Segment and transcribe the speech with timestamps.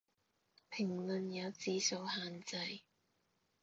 [0.71, 2.81] 評論有字數限制